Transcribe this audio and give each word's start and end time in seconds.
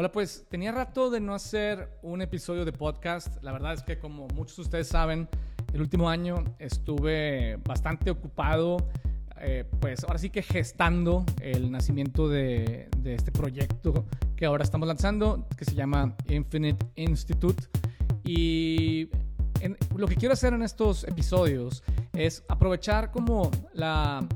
Hola, 0.00 0.12
pues 0.12 0.46
tenía 0.48 0.70
rato 0.70 1.10
de 1.10 1.18
no 1.18 1.34
hacer 1.34 1.98
un 2.02 2.22
episodio 2.22 2.64
de 2.64 2.70
podcast. 2.70 3.42
La 3.42 3.50
verdad 3.50 3.72
es 3.72 3.82
que 3.82 3.98
como 3.98 4.28
muchos 4.28 4.54
de 4.58 4.62
ustedes 4.62 4.86
saben, 4.86 5.28
el 5.72 5.80
último 5.80 6.08
año 6.08 6.44
estuve 6.60 7.56
bastante 7.66 8.12
ocupado, 8.12 8.76
eh, 9.40 9.64
pues 9.80 10.04
ahora 10.04 10.20
sí 10.20 10.30
que 10.30 10.42
gestando 10.42 11.26
el 11.40 11.72
nacimiento 11.72 12.28
de, 12.28 12.88
este 13.04 13.32
proyecto 13.32 14.06
que 14.36 14.46
ahora 14.46 14.62
estamos 14.62 14.86
lanzando, 14.86 15.48
que 15.56 15.64
se 15.64 15.74
llama 15.74 16.14
Infinite 16.28 16.86
Institute. 16.94 17.64
Y 18.24 19.08
lo 19.96 20.06
que 20.06 20.14
quiero 20.14 20.34
hacer 20.34 20.52
en 20.52 20.62
estos 20.62 21.02
episodios 21.08 21.82
es 22.12 22.44
aprovechar 22.46 23.10
como 23.10 23.50
la 23.72 24.28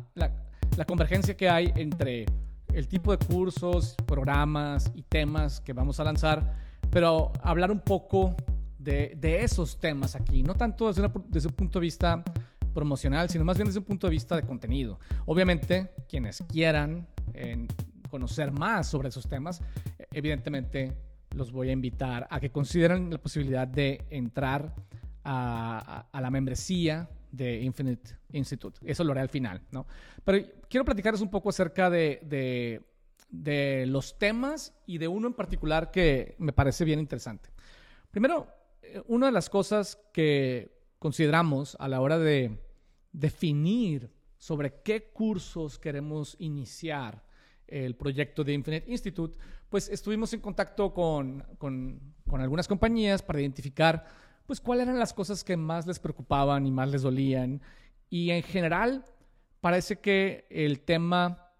convergencia 0.88 1.36
que 1.36 1.48
hay 1.48 1.72
entre 1.76 2.26
el 2.74 2.88
tipo 2.88 3.16
de 3.16 3.24
cursos, 3.24 3.94
programas 4.06 4.90
y 4.94 5.02
temas 5.02 5.60
que 5.60 5.72
vamos 5.72 6.00
a 6.00 6.04
lanzar, 6.04 6.54
pero 6.90 7.32
hablar 7.42 7.70
un 7.70 7.80
poco 7.80 8.34
de, 8.78 9.16
esos 9.42 9.78
temas 9.78 10.16
aquí, 10.16 10.42
no 10.42 10.54
tanto 10.54 10.88
desde, 10.88 11.06
un 11.46 11.54
punto 11.54 11.78
de 11.78 11.82
vista 11.84 12.24
promocional, 12.74 13.28
sino 13.30 13.44
más 13.44 13.56
bien 13.56 13.66
desde 13.66 13.78
un 13.78 13.84
punto 13.84 14.06
de 14.06 14.12
vista 14.12 14.36
de 14.36 14.42
contenido. 14.42 14.98
Obviamente, 15.26 15.92
quienes 16.08 16.42
quieran 16.48 17.06
eh, 17.34 17.66
conocer 18.10 18.50
más 18.50 18.88
sobre 18.88 19.10
esos 19.10 19.28
temas, 19.28 19.62
evidentemente 20.10 20.96
los 21.30 21.52
voy 21.52 21.68
a 21.68 21.72
invitar 21.72 22.26
a 22.30 22.40
que 22.40 22.50
consideren 22.50 23.10
la 23.10 23.18
posibilidad 23.18 23.66
de 23.68 24.04
entrar 24.10 24.74
a 25.24 26.04
la 26.12 26.30
membresía 26.30 27.08
de 27.32 27.62
Infinite 27.62 28.18
Institute. 28.32 28.78
Eso 28.84 29.02
lo 29.02 29.12
haré 29.12 29.22
al 29.22 29.28
final, 29.28 29.62
¿no? 29.72 29.86
Pero 30.22 30.46
quiero 30.68 30.84
platicarles 30.84 31.22
un 31.22 31.30
poco 31.30 31.48
acerca 31.48 31.90
de, 31.90 32.20
de, 32.22 32.82
de, 33.30 33.86
los 33.86 34.18
temas 34.18 34.74
y 34.86 34.98
de 34.98 35.08
uno 35.08 35.26
en 35.26 35.34
particular 35.34 35.90
que 35.90 36.36
me 36.38 36.52
parece 36.52 36.84
bien 36.84 37.00
interesante. 37.00 37.48
Primero, 38.10 38.46
eh, 38.82 39.02
una 39.08 39.26
de 39.26 39.32
las 39.32 39.48
cosas 39.48 39.98
que 40.12 40.78
consideramos 40.98 41.76
a 41.80 41.88
la 41.88 42.00
hora 42.00 42.18
de 42.18 42.58
definir 43.12 44.10
sobre 44.38 44.82
qué 44.82 45.10
cursos 45.12 45.78
queremos 45.78 46.36
iniciar 46.38 47.24
el 47.66 47.96
proyecto 47.96 48.44
de 48.44 48.52
Infinite 48.52 48.90
Institute, 48.90 49.38
pues 49.70 49.88
estuvimos 49.88 50.32
en 50.34 50.40
contacto 50.40 50.92
con, 50.92 51.42
con, 51.56 51.98
con 52.28 52.40
algunas 52.42 52.68
compañías 52.68 53.22
para 53.22 53.40
identificar 53.40 54.04
pues 54.46 54.60
cuáles 54.60 54.86
eran 54.86 54.98
las 54.98 55.12
cosas 55.12 55.44
que 55.44 55.56
más 55.56 55.86
les 55.86 55.98
preocupaban 55.98 56.66
y 56.66 56.70
más 56.70 56.88
les 56.88 57.02
dolían. 57.02 57.62
Y 58.10 58.30
en 58.30 58.42
general, 58.42 59.04
parece 59.60 60.00
que 60.00 60.46
el 60.50 60.80
tema 60.80 61.52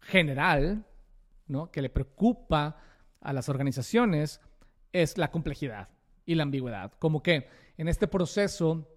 general, 0.00 0.86
¿no? 1.46 1.70
Que 1.70 1.82
le 1.82 1.90
preocupa 1.90 2.76
a 3.20 3.32
las 3.32 3.48
organizaciones 3.48 4.40
es 4.92 5.18
la 5.18 5.30
complejidad 5.30 5.88
y 6.24 6.34
la 6.34 6.44
ambigüedad. 6.44 6.92
Como 6.98 7.22
que 7.22 7.48
en 7.76 7.88
este 7.88 8.08
proceso 8.08 8.88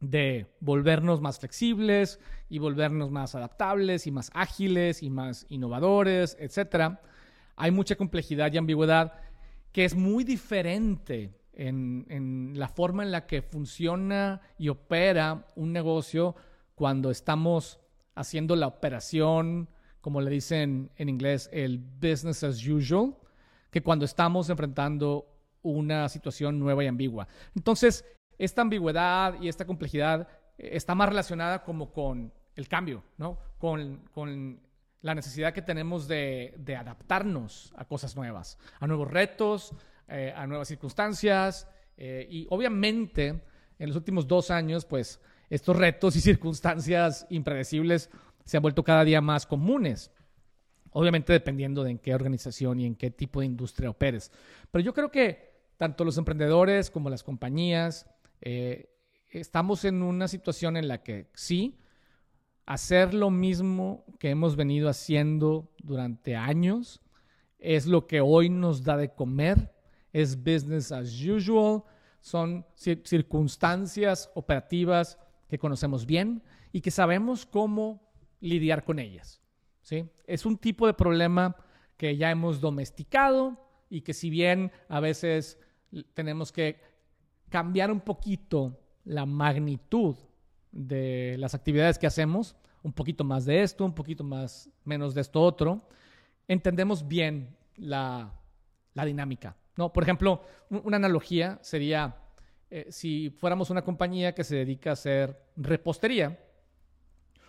de 0.00 0.46
volvernos 0.60 1.20
más 1.20 1.38
flexibles 1.38 2.18
y 2.48 2.58
volvernos 2.58 3.10
más 3.10 3.34
adaptables 3.34 4.06
y 4.06 4.10
más 4.10 4.30
ágiles 4.34 5.02
y 5.02 5.10
más 5.10 5.46
innovadores, 5.48 6.36
etcétera, 6.40 7.02
hay 7.56 7.70
mucha 7.70 7.96
complejidad 7.96 8.52
y 8.52 8.56
ambigüedad 8.56 9.12
que 9.72 9.84
es 9.84 9.94
muy 9.94 10.24
diferente 10.24 11.39
en, 11.60 12.52
la 12.56 12.68
forma 12.68 13.02
en 13.02 13.12
la 13.12 13.26
que 13.26 13.42
funciona 13.42 14.40
y 14.58 14.68
opera 14.68 15.46
un 15.56 15.72
negocio 15.72 16.34
cuando 16.74 17.10
estamos 17.10 17.78
haciendo 18.14 18.56
la 18.56 18.66
operación, 18.66 19.68
como 20.00 20.22
le 20.22 20.30
dicen 20.30 20.90
en 20.96 21.08
inglés, 21.08 21.50
el 21.52 21.78
business 21.78 22.42
as 22.44 22.66
usual, 22.66 23.14
que 23.70 23.82
cuando 23.82 24.06
estamos 24.06 24.48
enfrentando 24.48 25.26
una 25.62 26.08
situación 26.08 26.58
nueva 26.58 26.82
y 26.82 26.86
ambigua. 26.86 27.28
Entonces, 27.54 28.04
esta 28.38 28.62
ambigüedad 28.62 29.40
y 29.40 29.48
esta 29.48 29.66
complejidad 29.66 30.26
eh, 30.56 30.70
está 30.72 30.94
más 30.94 31.10
relacionada 31.10 31.62
como 31.62 31.92
con 31.92 32.32
el 32.56 32.68
cambio, 32.68 33.04
¿no? 33.18 33.38
Con, 33.58 34.08
con 34.12 34.60
la 35.02 35.14
necesidad 35.14 35.52
que 35.52 35.60
tenemos 35.60 36.08
de, 36.08 36.54
de, 36.56 36.76
adaptarnos 36.76 37.72
a 37.76 37.84
cosas 37.84 38.16
nuevas, 38.16 38.58
a 38.80 38.86
nuevos 38.86 39.10
retos, 39.10 39.74
eh, 40.10 40.32
a 40.34 40.46
nuevas 40.46 40.68
circunstancias. 40.68 41.68
Eh, 41.96 42.26
y 42.30 42.46
obviamente, 42.50 43.42
en 43.78 43.88
los 43.88 43.96
últimos 43.96 44.26
dos 44.26 44.50
años, 44.50 44.84
pues 44.84 45.20
estos 45.48 45.76
retos 45.76 46.16
y 46.16 46.20
circunstancias 46.20 47.26
impredecibles 47.30 48.10
se 48.44 48.56
han 48.56 48.62
vuelto 48.62 48.84
cada 48.84 49.04
día 49.04 49.20
más 49.20 49.46
comunes. 49.46 50.10
Obviamente 50.92 51.32
dependiendo 51.32 51.84
de 51.84 51.92
en 51.92 51.98
qué 51.98 52.14
organización 52.14 52.80
y 52.80 52.86
en 52.86 52.96
qué 52.96 53.10
tipo 53.10 53.40
de 53.40 53.46
industria 53.46 53.90
operes. 53.90 54.32
Pero 54.70 54.82
yo 54.82 54.92
creo 54.92 55.10
que 55.10 55.50
tanto 55.76 56.04
los 56.04 56.18
emprendedores 56.18 56.90
como 56.90 57.10
las 57.10 57.22
compañías 57.22 58.06
eh, 58.40 58.90
estamos 59.28 59.84
en 59.84 60.02
una 60.02 60.28
situación 60.28 60.76
en 60.76 60.88
la 60.88 61.02
que 61.02 61.28
sí, 61.34 61.78
hacer 62.66 63.14
lo 63.14 63.30
mismo 63.30 64.04
que 64.18 64.30
hemos 64.30 64.56
venido 64.56 64.88
haciendo 64.88 65.72
durante 65.82 66.36
años 66.36 67.00
es 67.58 67.86
lo 67.86 68.06
que 68.06 68.20
hoy 68.20 68.48
nos 68.48 68.82
da 68.82 68.96
de 68.96 69.12
comer 69.12 69.72
es 70.12 70.36
business 70.36 70.92
as 70.92 71.22
usual, 71.24 71.84
son 72.20 72.66
circunstancias 72.76 74.30
operativas 74.34 75.18
que 75.48 75.58
conocemos 75.58 76.06
bien 76.06 76.42
y 76.72 76.80
que 76.80 76.90
sabemos 76.90 77.46
cómo 77.46 78.12
lidiar 78.40 78.84
con 78.84 78.98
ellas. 78.98 79.40
¿sí? 79.82 80.08
Es 80.26 80.44
un 80.46 80.58
tipo 80.58 80.86
de 80.86 80.94
problema 80.94 81.56
que 81.96 82.16
ya 82.16 82.30
hemos 82.30 82.60
domesticado 82.60 83.56
y 83.88 84.02
que 84.02 84.14
si 84.14 84.30
bien 84.30 84.70
a 84.88 85.00
veces 85.00 85.58
tenemos 86.14 86.52
que 86.52 86.80
cambiar 87.48 87.90
un 87.90 88.00
poquito 88.00 88.78
la 89.04 89.26
magnitud 89.26 90.16
de 90.70 91.36
las 91.38 91.54
actividades 91.54 91.98
que 91.98 92.06
hacemos, 92.06 92.56
un 92.82 92.92
poquito 92.92 93.24
más 93.24 93.44
de 93.44 93.62
esto, 93.62 93.84
un 93.84 93.94
poquito 93.94 94.24
más 94.24 94.70
menos 94.84 95.14
de 95.14 95.20
esto 95.22 95.42
otro, 95.42 95.88
entendemos 96.46 97.06
bien 97.06 97.56
la, 97.76 98.32
la 98.94 99.04
dinámica 99.04 99.56
¿no? 99.80 99.90
Por 99.94 100.02
ejemplo, 100.02 100.42
una 100.68 100.98
analogía 100.98 101.58
sería 101.62 102.14
eh, 102.68 102.88
si 102.90 103.30
fuéramos 103.30 103.70
una 103.70 103.80
compañía 103.82 104.34
que 104.34 104.44
se 104.44 104.56
dedica 104.56 104.90
a 104.90 104.92
hacer 104.92 105.42
repostería, 105.56 106.38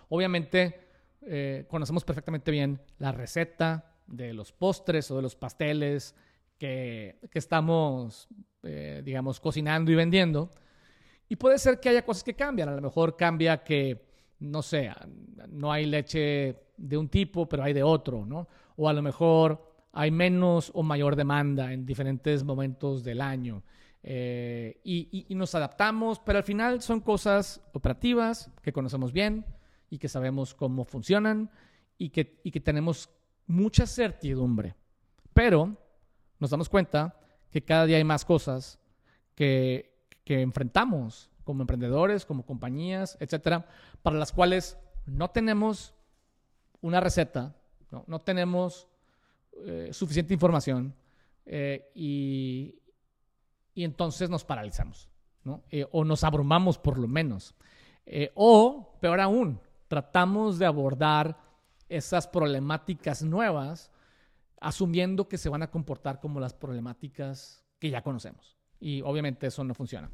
obviamente 0.08 0.80
eh, 1.24 1.66
conocemos 1.68 2.06
perfectamente 2.06 2.50
bien 2.50 2.80
la 3.00 3.12
receta 3.12 3.97
de 4.08 4.34
los 4.34 4.53
postres 4.53 5.12
o 5.12 5.18
de 5.18 5.22
los 5.24 5.36
pasteles 5.36 6.16
que, 6.58 7.20
que 7.30 7.40
estamos, 7.40 8.30
eh, 8.64 9.02
digamos, 9.03 9.41
cocinando 9.41 9.91
y 9.91 9.96
vendiendo. 9.96 10.52
Y 11.28 11.36
puede 11.36 11.59
ser 11.59 11.81
que 11.81 11.90
haya 11.90 12.06
cosas 12.06 12.24
que 12.24 12.34
cambian. 12.34 12.70
A 12.70 12.75
lo 12.75 12.81
mejor 12.81 13.18
cambia 13.18 13.62
que, 13.62 14.06
no 14.40 14.62
sé, 14.62 14.90
no 15.50 15.70
hay 15.70 15.86
leche 15.86 16.64
de 16.78 16.97
un 16.97 17.09
tipo, 17.09 17.50
pero 17.50 17.64
hay 17.64 17.74
de 17.74 17.84
otro, 17.84 18.25
¿no? 18.25 18.47
O 18.78 18.88
a 18.88 18.94
lo 18.94 19.02
mejor 19.02 19.71
hay 19.94 20.12
menos 20.12 20.72
o 20.74 20.84
mayor 20.84 21.16
demanda 21.16 21.74
en 21.74 21.85
diferentes 21.85 22.44
momentos 22.44 23.03
del 23.03 23.22
año. 23.22 23.63
Eh, 24.03 24.79
y, 24.84 25.09
y, 25.12 25.25
y, 25.29 25.35
nos 25.35 25.53
adaptamos, 25.53 26.19
pero 26.19 26.40
al 26.40 26.44
final 26.44 26.81
son 26.81 27.02
cosas 27.02 27.62
operativas 27.74 28.50
que 28.63 28.74
conocemos 28.74 29.13
bien 29.13 29.46
y 29.91 30.00
que 30.00 30.09
sabemos 30.09 30.56
cómo 30.56 30.85
funcionan 30.85 31.52
y 32.00 32.09
que, 32.09 32.40
y 32.44 32.50
que 32.50 32.59
tenemos 32.59 33.09
mucha 33.46 33.85
certidumbre. 33.85 34.75
Pero 35.34 35.78
nos 36.40 36.50
damos 36.50 36.68
cuenta 36.68 37.16
que 37.52 37.63
cada 37.63 37.85
día 37.85 37.97
hay 37.97 38.03
más 38.03 38.25
cosas 38.25 38.79
que, 39.35 40.08
que 40.23 40.41
enfrentamos 40.41 41.29
como 41.44 41.62
emprendedores, 41.62 42.25
como 42.25 42.46
compañías, 42.46 43.18
etcétera, 43.19 43.68
para 44.02 44.18
las 44.18 44.31
cuales 44.31 44.78
no 45.06 45.29
tenemos 45.29 45.94
una 46.81 47.00
receta, 47.00 47.56
no, 47.91 48.03
no 48.08 48.19
tenemos 48.19 48.88
eh, 49.66 49.89
suficiente 49.94 50.33
información 50.33 50.95
eh, 51.45 51.91
y, 51.96 52.79
y, 53.73 53.84
entonces 53.84 54.29
nos 54.29 54.43
paralizamos. 54.43 55.09
Eh, 55.69 55.87
o 55.91 56.03
nos 56.03 56.23
abrumamos 56.23 56.78
por 56.78 56.99
lo 56.99 57.08
menos. 57.08 57.55
O, 58.35 58.97
peor 58.99 59.19
aún, 59.19 59.59
tratamos 59.87 60.59
de 60.59 60.66
abordar 60.66 61.37
esas 61.90 62.28
problemáticas 62.28 63.23
nuevas 63.23 63.91
asumiendo 64.59 65.28
que 65.28 65.37
se 65.37 65.49
van 65.49 65.64
a 65.64 65.72
comportar 65.72 66.19
como 66.19 66.40
las 66.40 66.53
problemáticas 66.53 67.66
que 67.79 67.90
ya 67.90 68.02
conocemos. 68.02 68.55
Y 68.79 69.02
obviamente 69.02 69.47
eso 69.47 69.64
no 69.64 69.73
funciona. 69.73 70.11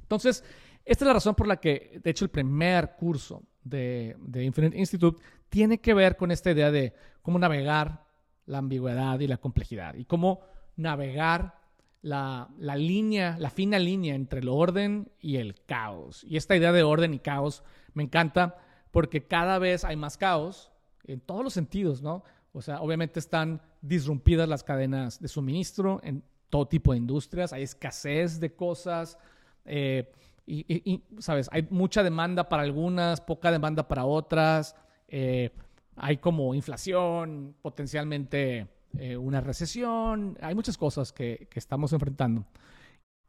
Entonces, 0.00 0.42
esta 0.84 1.04
es 1.04 1.06
la 1.06 1.14
razón 1.14 1.34
por 1.34 1.46
la 1.46 1.56
que, 1.56 2.00
de 2.02 2.10
hecho, 2.10 2.24
el 2.24 2.30
primer 2.30 2.96
curso 2.96 3.42
de, 3.62 4.16
de 4.18 4.44
Infinite 4.44 4.78
Institute 4.78 5.22
tiene 5.48 5.80
que 5.80 5.94
ver 5.94 6.16
con 6.16 6.30
esta 6.30 6.50
idea 6.50 6.70
de 6.70 6.94
cómo 7.22 7.38
navegar 7.38 8.03
la 8.46 8.58
ambigüedad 8.58 9.20
y 9.20 9.26
la 9.26 9.38
complejidad 9.38 9.94
y 9.94 10.04
cómo 10.04 10.40
navegar 10.76 11.58
la, 12.02 12.48
la, 12.58 12.76
línea, 12.76 13.36
la 13.38 13.50
fina 13.50 13.78
línea 13.78 14.14
entre 14.14 14.40
el 14.40 14.48
orden 14.48 15.10
y 15.20 15.36
el 15.36 15.54
caos. 15.64 16.24
Y 16.24 16.36
esta 16.36 16.54
idea 16.56 16.72
de 16.72 16.82
orden 16.82 17.14
y 17.14 17.18
caos 17.18 17.62
me 17.94 18.02
encanta 18.02 18.56
porque 18.90 19.26
cada 19.26 19.58
vez 19.58 19.84
hay 19.84 19.96
más 19.96 20.16
caos 20.16 20.70
en 21.04 21.20
todos 21.20 21.42
los 21.42 21.52
sentidos, 21.52 22.02
¿no? 22.02 22.22
O 22.52 22.62
sea, 22.62 22.80
obviamente 22.80 23.18
están 23.18 23.60
disrumpidas 23.80 24.48
las 24.48 24.62
cadenas 24.62 25.20
de 25.20 25.28
suministro 25.28 26.00
en 26.04 26.22
todo 26.50 26.68
tipo 26.68 26.92
de 26.92 26.98
industrias, 26.98 27.52
hay 27.52 27.64
escasez 27.64 28.38
de 28.38 28.54
cosas, 28.54 29.18
eh, 29.64 30.12
y, 30.46 31.02
sabes, 31.18 31.48
hay 31.52 31.66
mucha 31.70 32.02
demanda 32.02 32.48
para 32.48 32.62
algunas, 32.62 33.20
poca 33.20 33.50
demanda 33.50 33.88
para 33.88 34.04
otras, 34.04 34.76
eh, 35.08 35.50
hay 35.96 36.18
como 36.18 36.54
inflación, 36.54 37.54
potencialmente 37.62 38.68
eh, 38.98 39.16
una 39.16 39.40
recesión, 39.40 40.38
hay 40.40 40.54
muchas 40.54 40.78
cosas 40.78 41.12
que, 41.12 41.48
estamos 41.54 41.92
enfrentando. 41.92 42.46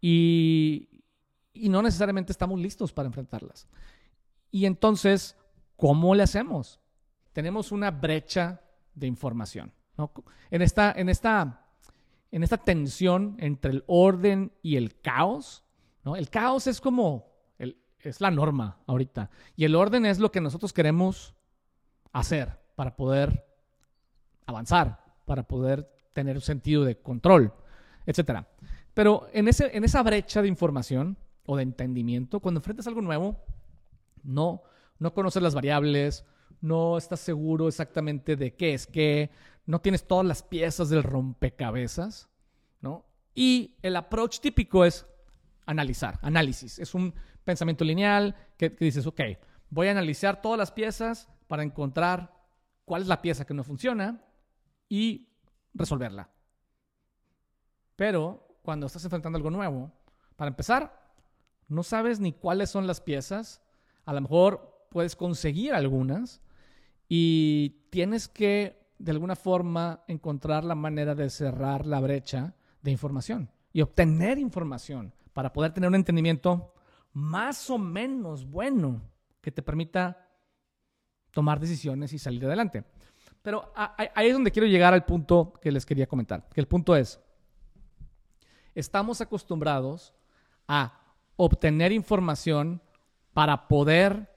Y, 0.02 0.90
no 1.54 1.82
necesariamente 1.82 2.32
estamos 2.32 2.60
listos 2.60 2.92
para 2.92 3.08
enfrentarlas. 3.08 3.68
Y 4.52 4.66
entonces, 4.66 5.38
¿cómo 5.78 6.14
le 6.14 6.24
hacemos? 6.24 6.80
Tenemos 7.34 7.72
una 7.72 7.92
brecha 7.92 8.62
de 8.94 9.08
información. 9.08 9.72
En, 10.52 10.62
esta, 10.62 10.92
en, 10.92 11.08
esta, 11.08 11.66
en 12.32 12.44
esta 12.44 12.58
tensión 12.58 13.38
entre 13.40 13.72
el 13.72 13.84
orden 13.88 14.52
y 14.62 14.76
el 14.76 15.00
caos, 15.00 15.64
el 16.04 16.30
caos 16.30 16.68
es 16.68 16.82
como, 16.82 17.34
es 17.58 18.22
la 18.22 18.32
norma 18.32 18.78
ahorita, 18.86 19.30
y 19.56 19.64
el 19.64 19.76
orden 19.76 20.06
es 20.06 20.20
lo 20.20 20.32
que 20.32 20.42
nosotros 20.42 20.74
queremos 20.74 21.35
hacer 22.20 22.60
para 22.76 22.96
poder 22.96 23.46
avanzar, 24.46 25.04
para 25.26 25.44
poder 25.44 25.90
tener 26.14 26.36
un 26.36 26.42
sentido 26.42 26.84
de 26.84 26.98
control, 26.98 27.54
etc. 28.06 28.46
Pero 28.94 29.28
en, 29.34 29.48
ese, 29.48 29.76
en 29.76 29.84
esa 29.84 30.04
brecha 30.04 30.42
de 30.42 30.48
información, 30.48 31.18
o 31.46 31.56
de 31.58 31.64
entendimiento. 31.64 32.40
Cuando 32.40 32.60
enfrentas 32.60 32.88
algo 32.88 33.02
nuevo, 33.02 33.38
no, 34.24 34.64
no 35.00 35.14
conoces 35.14 35.42
las 35.42 35.56
variables, 35.56 36.26
no 36.62 36.98
estás 36.98 37.20
seguro 37.20 37.68
exactamente 37.68 38.36
de 38.36 38.56
qué 38.56 38.74
es 38.74 38.88
qué, 38.88 39.30
no 39.66 39.80
tienes 39.80 40.08
todas 40.08 40.26
las 40.26 40.44
piezas 40.44 40.90
del 40.90 41.04
rompecabezas, 41.04 42.30
¿no? 42.82 43.06
Y 43.34 43.76
el 43.82 43.96
approach 43.96 44.40
típico 44.40 44.86
es 44.86 45.06
analizar, 45.66 46.20
análisis. 46.22 46.80
Es 46.80 46.94
un 46.94 47.14
pensamiento 47.44 47.84
lineal 47.84 48.36
que, 48.58 48.74
que 48.76 48.86
dices, 48.86 49.06
ok, 49.06 49.22
voy 49.70 49.88
a 49.88 49.92
analizar 49.92 50.42
todas 50.42 50.58
las 50.58 50.72
piezas 50.72 51.30
para 51.48 51.64
encontrar 51.64 52.34
cuál 52.86 53.02
es 53.02 53.08
la 53.08 53.22
pieza 53.22 53.46
que 53.46 53.54
no 53.54 53.64
funciona 53.64 54.24
y 54.90 55.30
resolverla. 55.74 56.30
Pero 57.96 58.60
cuando 58.62 58.88
estás 58.88 59.04
enfrentando 59.04 59.38
algo 59.38 59.52
nuevo, 59.52 59.92
para 60.36 60.50
empezar, 60.50 61.14
no 61.68 61.84
sabes 61.84 62.20
ni 62.20 62.34
cuáles 62.34 62.70
son 62.70 62.88
las 62.88 63.02
piezas, 63.02 63.62
a 64.06 64.14
lo 64.14 64.22
mejor 64.22 64.88
puedes 64.90 65.16
conseguir 65.16 65.74
algunas 65.74 66.42
y 67.08 67.88
tienes 67.90 68.28
que 68.28 68.86
de 68.98 69.12
alguna 69.12 69.36
forma 69.36 70.04
encontrar 70.08 70.64
la 70.64 70.76
manera 70.76 71.16
de 71.16 71.30
cerrar 71.30 71.86
la 71.86 72.00
brecha 72.00 72.56
de 72.82 72.92
información 72.92 73.52
y 73.74 73.82
obtener 73.82 74.38
información 74.38 75.14
para 75.34 75.52
poder 75.52 75.74
tener 75.74 75.90
un 75.90 75.96
entendimiento 75.96 76.74
más 77.14 77.70
o 77.70 77.78
menos 77.78 78.46
bueno 78.46 79.02
que 79.42 79.52
te 79.52 79.62
permita 79.62 80.25
tomar 81.36 81.60
decisiones 81.60 82.14
y 82.14 82.18
salir 82.18 82.46
adelante. 82.46 82.86
Pero 83.42 83.74
ahí 83.76 84.28
es 84.28 84.34
donde 84.34 84.52
quiero 84.52 84.68
llegar 84.68 84.94
al 84.94 85.04
punto 85.04 85.54
que 85.62 85.70
les 85.70 85.86
quería 85.86 86.08
comentar, 86.08 86.48
que 86.48 86.62
el 86.62 86.68
punto 86.68 86.96
es, 86.96 87.20
estamos 88.74 89.20
acostumbrados 89.20 90.14
a 90.66 90.98
obtener 91.36 91.92
información 91.92 92.82
para 93.34 93.68
poder 93.68 94.32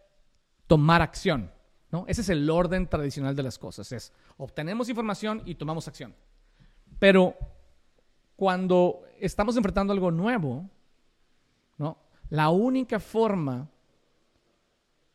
tomar 0.67 1.01
acción. 1.01 1.53
¿no? 1.93 2.05
Ese 2.09 2.21
es 2.21 2.29
el 2.31 2.51
orden 2.51 2.89
tradicional 2.89 3.37
de 3.37 3.45
las 3.45 3.59
cosas. 3.59 3.93
Es 3.93 4.13
obtenemos 4.37 4.89
información 4.89 5.41
y 5.47 5.55
tomamos 5.55 5.87
acción. 5.87 6.17
Pero 6.99 7.37
cuando 8.35 9.05
estamos 9.21 9.57
enfrentando 9.57 9.93
algo 9.93 10.11
nuevo, 10.11 10.69
¿no? 11.79 11.97
la 12.29 12.51
única 12.51 12.99
forma 12.99 13.71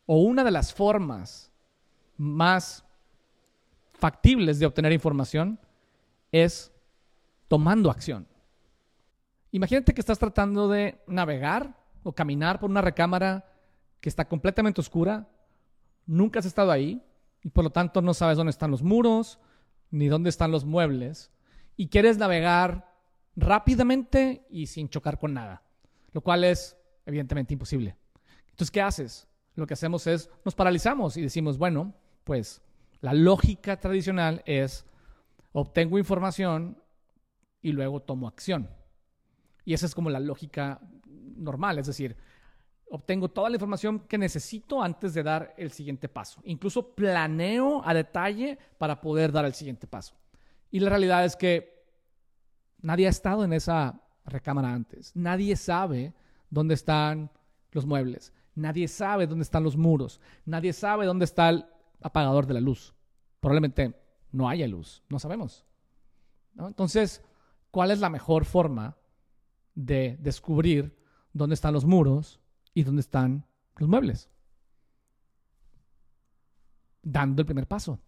o 0.05 0.17
una 0.17 0.45
de 0.45 0.51
las 0.51 0.73
formas 0.73 1.52
más 2.17 2.83
factibles 3.93 4.59
de 4.59 4.65
obtener 4.65 4.91
información 4.91 5.59
es 6.31 6.71
tomando 7.47 7.89
acción. 7.89 8.27
Imagínate 9.51 9.93
que 9.93 10.01
estás 10.01 10.19
tratando 10.19 10.67
de 10.67 10.99
navegar 11.07 11.77
o 12.01 12.11
caminar 12.11 12.59
por 12.59 12.69
una 12.69 12.81
recámara 12.81 13.45
que 14.01 14.09
está 14.09 14.27
completamente 14.27 14.81
oscura, 14.81 15.29
nunca 16.05 16.39
has 16.39 16.45
estado 16.45 16.71
ahí 16.71 17.01
y 17.43 17.49
por 17.49 17.63
lo 17.63 17.69
tanto 17.69 18.01
no 18.01 18.13
sabes 18.13 18.37
dónde 18.37 18.49
están 18.49 18.71
los 18.71 18.83
muros 18.83 19.39
ni 19.91 20.07
dónde 20.07 20.29
están 20.29 20.51
los 20.51 20.65
muebles 20.65 21.31
y 21.77 21.87
quieres 21.87 22.17
navegar 22.17 22.91
rápidamente 23.35 24.45
y 24.49 24.67
sin 24.67 24.89
chocar 24.89 25.19
con 25.19 25.33
nada, 25.33 25.63
lo 26.11 26.21
cual 26.21 26.43
es 26.43 26.75
evidentemente 27.05 27.53
imposible. 27.53 27.95
Entonces, 28.49 28.71
¿qué 28.71 28.81
haces? 28.81 29.27
Lo 29.55 29.67
que 29.67 29.73
hacemos 29.73 30.07
es 30.07 30.29
nos 30.43 30.55
paralizamos 30.55 31.15
y 31.17 31.21
decimos, 31.21 31.57
bueno, 31.57 31.93
pues 32.23 32.61
la 33.01 33.13
lógica 33.13 33.79
tradicional 33.79 34.41
es 34.45 34.85
obtengo 35.51 35.97
información 35.97 36.77
y 37.61 37.71
luego 37.71 38.01
tomo 38.01 38.27
acción. 38.27 38.69
Y 39.65 39.73
esa 39.73 39.85
es 39.85 39.95
como 39.95 40.09
la 40.09 40.19
lógica 40.19 40.81
normal, 41.05 41.79
es 41.79 41.87
decir, 41.87 42.15
obtengo 42.89 43.29
toda 43.29 43.49
la 43.49 43.55
información 43.55 44.01
que 44.01 44.17
necesito 44.17 44.81
antes 44.81 45.13
de 45.13 45.23
dar 45.23 45.53
el 45.57 45.71
siguiente 45.71 46.09
paso. 46.09 46.41
Incluso 46.43 46.93
planeo 46.93 47.81
a 47.83 47.93
detalle 47.93 48.57
para 48.77 49.01
poder 49.01 49.31
dar 49.31 49.45
el 49.45 49.53
siguiente 49.53 49.87
paso. 49.87 50.15
Y 50.69 50.79
la 50.79 50.89
realidad 50.89 51.25
es 51.25 51.35
que 51.35 51.85
nadie 52.81 53.07
ha 53.07 53.09
estado 53.09 53.43
en 53.43 53.53
esa 53.53 54.01
recámara 54.25 54.73
antes. 54.73 55.15
Nadie 55.15 55.55
sabe 55.55 56.13
dónde 56.49 56.75
están 56.75 57.31
los 57.71 57.85
muebles. 57.85 58.31
Nadie 58.55 58.87
sabe 58.87 59.27
dónde 59.27 59.43
están 59.43 59.63
los 59.63 59.75
muros. 59.75 60.21
Nadie 60.45 60.73
sabe 60.73 61.05
dónde 61.05 61.25
está 61.25 61.49
el 61.49 61.65
apagador 62.03 62.45
de 62.45 62.55
la 62.55 62.61
luz. 62.61 62.93
Probablemente 63.39 63.99
no 64.31 64.49
haya 64.49 64.67
luz. 64.67 65.03
No 65.09 65.19
sabemos. 65.19 65.65
Entonces, 66.57 67.23
¿cuál 67.71 67.91
es 67.91 67.99
la 67.99 68.09
mejor 68.09 68.45
forma 68.45 68.97
de 69.75 70.17
descubrir 70.19 70.95
dónde 71.33 71.55
están 71.55 71.73
los 71.73 71.85
muros 71.85 72.39
y 72.73 72.83
dónde 72.83 73.01
están 73.01 73.45
los 73.77 73.89
muebles. 73.89 74.29
Dando 77.01 77.41
el 77.41 77.45
primer 77.45 77.67
paso. 77.67 77.99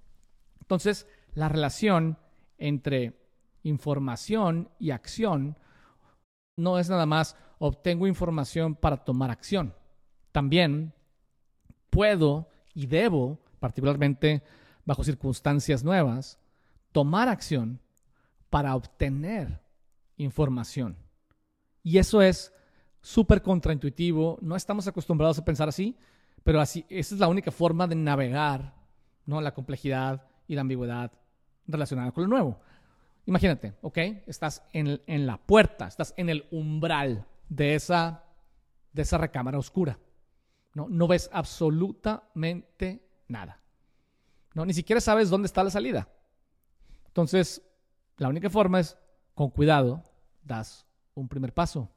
Entonces, 0.61 1.07
la 1.33 1.49
relación 1.49 2.17
entre 2.57 3.19
información 3.63 4.69
y 4.79 4.91
acción 4.91 5.57
no 6.55 6.79
es 6.79 6.89
nada 6.89 7.05
más 7.05 7.35
obtengo 7.59 8.07
información 8.07 8.75
para 8.75 9.03
tomar 9.03 9.31
acción. 9.31 9.75
También 10.31 10.93
puedo 11.89 12.49
y 12.73 12.87
debo, 12.87 13.39
particularmente 13.59 14.43
bajo 14.85 15.03
circunstancias 15.03 15.83
nuevas, 15.83 16.39
tomar 16.91 17.29
acción 17.29 17.81
para 18.49 18.75
obtener 18.75 19.61
información. 20.17 20.97
Y 21.83 21.97
eso 21.97 22.21
es 22.21 22.53
súper 23.01 23.41
contraintuitivo. 23.41 24.37
No 24.41 24.55
estamos 24.55 24.87
acostumbrados 24.87 25.37
a 25.37 25.45
pensar 25.45 25.69
así, 25.69 25.97
pero 26.43 26.61
así, 26.61 26.85
esa 26.89 27.15
es 27.15 27.21
la 27.21 27.27
única 27.27 27.51
forma 27.51 27.87
de 27.87 27.95
navegar 27.95 28.75
¿no? 29.25 29.41
la 29.41 29.53
complejidad 29.53 30.27
y 30.47 30.55
la 30.55 30.61
ambigüedad 30.61 31.11
relacionada 31.67 32.11
con 32.11 32.23
lo 32.23 32.29
nuevo. 32.29 32.59
Imagínate, 33.25 33.73
¿ok? 33.81 33.97
Estás 34.27 34.63
en, 34.71 35.01
en 35.07 35.25
la 35.25 35.37
puerta, 35.37 35.87
estás 35.87 36.13
en 36.17 36.29
el 36.29 36.45
umbral 36.51 37.25
de 37.49 37.73
esa, 37.73 38.23
de 38.93 39.01
esa 39.01 39.17
recámara 39.17 39.57
oscura. 39.57 39.99
¿no? 40.75 40.87
no 40.89 41.07
ves 41.07 41.29
absolutamente 41.33 43.04
nada. 43.27 43.61
¿no? 44.53 44.65
Ni 44.65 44.73
siquiera 44.73 45.01
sabes 45.01 45.29
dónde 45.29 45.45
está 45.47 45.63
la 45.63 45.69
salida. 45.69 46.07
Entonces, 47.07 47.61
la 48.17 48.29
única 48.29 48.49
forma 48.49 48.79
es, 48.79 48.97
con 49.33 49.49
cuidado, 49.49 50.03
das 50.43 50.85
un 51.13 51.27
primer 51.27 51.53
paso, 51.53 51.89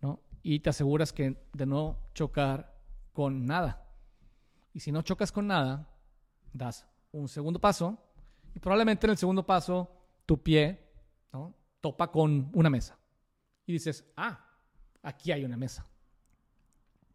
¿no? 0.00 0.20
Y 0.42 0.60
te 0.60 0.70
aseguras 0.70 1.12
que 1.12 1.36
de 1.52 1.66
no 1.66 1.98
chocar 2.14 2.74
con 3.12 3.46
nada. 3.46 3.84
Y 4.72 4.80
si 4.80 4.92
no 4.92 5.02
chocas 5.02 5.32
con 5.32 5.46
nada, 5.46 5.88
das 6.52 6.86
un 7.10 7.28
segundo 7.28 7.60
paso 7.60 7.98
y 8.54 8.58
probablemente 8.58 9.06
en 9.06 9.12
el 9.12 9.18
segundo 9.18 9.44
paso 9.44 9.90
tu 10.26 10.42
pie 10.42 10.88
¿no? 11.32 11.54
topa 11.80 12.10
con 12.10 12.50
una 12.54 12.70
mesa. 12.70 12.98
Y 13.66 13.72
dices, 13.72 14.04
ah, 14.16 14.44
aquí 15.02 15.32
hay 15.32 15.44
una 15.44 15.56
mesa. 15.56 15.86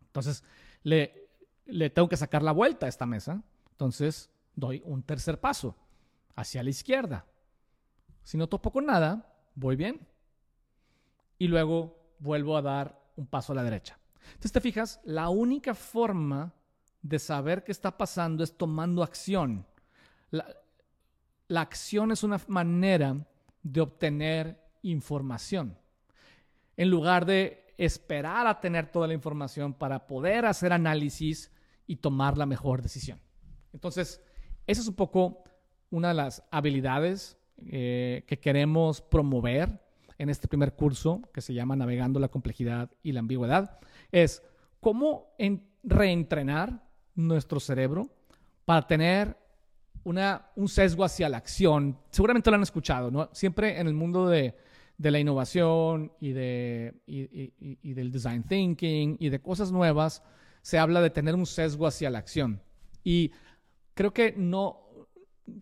Entonces 0.02 0.44
le, 0.84 1.27
le 1.68 1.90
tengo 1.90 2.10
que 2.10 2.18
sacar 2.18 2.44
la 2.44 2.52
vuelta 2.52 2.86
a 2.86 2.90
esta 2.90 3.06
mesa. 3.06 3.44
Entonces 3.72 4.30
doy 4.56 4.82
un 4.86 5.04
tercer 5.04 5.40
paso 5.40 5.76
hacia 6.36 6.64
la 6.64 6.70
izquierda. 6.70 7.26
Si 8.24 8.38
no 8.38 8.48
topo 8.48 8.72
con 8.72 8.86
nada, 8.86 9.34
voy 9.56 9.76
bien 9.76 10.08
y 11.38 11.48
luego 11.48 11.98
vuelvo 12.20 12.58
a 12.58 12.62
dar 12.62 13.00
un 13.16 13.28
paso 13.28 13.54
a 13.54 13.56
la 13.56 13.64
derecha. 13.64 13.98
Entonces 14.28 14.52
te 14.52 14.62
fijas, 14.62 15.00
la 15.04 15.30
única 15.30 15.74
forma 15.74 16.54
de 17.02 17.20
saber 17.20 17.64
qué 17.64 17.72
está 17.72 17.98
pasando 17.98 18.44
es 18.44 18.58
tomando 18.58 19.04
acción. 19.04 19.66
la 20.30 21.62
acción 21.62 22.12
es 22.12 22.24
una 22.24 22.42
manera 22.48 23.26
de 23.64 23.82
obtener 23.82 24.62
información. 24.82 25.78
En 26.76 26.90
lugar 26.90 27.26
de 27.26 27.74
esperar 27.78 28.48
a 28.48 28.60
tener 28.60 28.92
toda 28.92 29.08
la 29.08 29.14
información 29.14 29.74
para 29.74 30.08
poder 30.08 30.46
hacer 30.46 30.74
análisis 30.74 31.52
y 31.88 31.98
tomar 31.98 32.38
la 32.38 32.46
mejor 32.46 32.82
decisión. 32.82 33.20
Entonces, 33.74 34.22
esa 34.68 34.82
es 34.82 34.88
un 34.88 34.96
poco 34.96 35.44
una 35.90 36.10
de 36.10 36.14
las 36.14 36.44
habilidades 36.52 37.38
eh, 37.66 38.24
que 38.28 38.40
queremos 38.40 39.02
promover 39.02 39.82
en 40.18 40.30
este 40.30 40.48
primer 40.48 40.76
curso 40.76 41.22
que 41.34 41.42
se 41.42 41.54
llama 41.54 41.76
Navegando 41.76 42.20
la 42.20 42.28
complejidad 42.28 42.92
y 43.02 43.14
la 43.14 43.22
ambigüedad. 43.22 43.80
Es 44.12 44.44
cómo 44.80 45.36
reentrenar 45.84 46.84
nuestro 47.16 47.60
cerebro 47.60 48.10
para 48.66 48.86
tener 48.86 49.38
un 50.56 50.68
sesgo 50.68 51.04
hacia 51.04 51.28
la 51.28 51.38
acción. 51.38 51.98
Seguramente 52.12 52.50
lo 52.50 52.56
han 52.56 52.64
escuchado, 52.64 53.12
¿no? 53.12 53.30
Siempre 53.34 53.80
en 53.80 53.88
el 53.88 53.94
mundo 53.94 54.28
de, 54.28 54.56
la 54.98 55.20
innovación 55.20 56.14
y, 56.20 56.32
del 56.32 58.12
design 58.12 58.44
thinking 58.44 59.18
y 59.20 59.30
de 59.30 59.42
cosas 59.42 59.72
nuevas, 59.72 60.24
se 60.68 60.78
habla 60.78 61.00
de 61.00 61.10
tener 61.10 61.34
un 61.34 61.46
sesgo 61.46 61.88
hacia 61.88 62.10
la 62.10 62.20
acción. 62.20 62.62
Y 63.02 63.32
creo 63.94 64.14
que 64.14 64.34
no, 64.36 64.82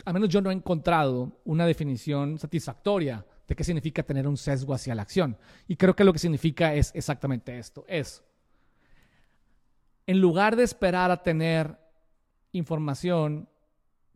al 0.03 0.15
menos 0.15 0.29
yo 0.29 0.41
no 0.41 0.49
he 0.49 0.53
encontrado 0.55 1.41
una 1.45 1.67
definición 1.67 2.39
satisfactoria 2.39 3.23
de 3.47 3.55
qué 3.55 3.63
significa 3.63 4.01
tener 4.01 4.27
un 4.27 4.35
sesgo 4.35 4.73
hacia 4.73 4.95
la 4.95 5.03
acción. 5.03 5.37
Y 5.67 5.75
creo 5.75 5.95
que 5.95 6.03
lo 6.03 6.11
que 6.11 6.17
significa 6.17 6.73
es 6.73 6.91
exactamente 6.95 7.55
esto. 7.59 7.85
Es, 7.87 8.23
en 10.07 10.19
lugar 10.19 10.55
de 10.55 10.63
esperar 10.63 11.11
a 11.11 11.21
tener 11.21 11.77
información 12.51 13.47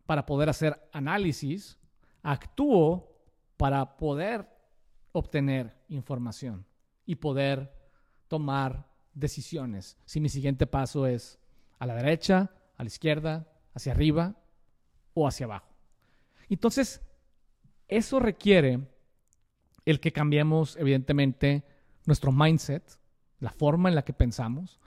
para 0.08 0.26
poder 0.26 0.50
hacer 0.50 0.90
análisis, 0.92 1.78
actúo 2.24 3.16
para 3.58 3.96
poder 3.96 4.50
obtener 5.12 5.78
información 5.88 6.66
y 7.06 7.14
poder 7.14 7.72
tomar 8.28 8.89
decisiones. 9.20 9.98
Si 10.06 10.20
mi 10.20 10.30
siguiente 10.30 10.68
paso 10.68 11.06
es 11.06 11.40
a 11.78 11.86
la 11.86 11.96
derecha, 11.96 12.52
a 12.78 12.84
la 12.84 12.88
izquierda, 12.88 13.48
hacia 13.74 13.92
arriba 13.92 14.36
o 15.14 15.28
hacia 15.28 15.46
abajo. 15.46 15.70
Entonces, 16.50 17.02
eso 17.88 18.20
requiere 18.20 18.80
el 19.86 20.00
que 20.00 20.12
cambiemos, 20.12 20.78
evidentemente, 20.78 21.64
nuestro 22.06 22.32
mindset, 22.32 22.84
la 23.40 23.52
forma 23.52 23.90
en 23.90 23.96
la 23.96 24.04
que 24.04 24.14
pensamos, 24.14 24.80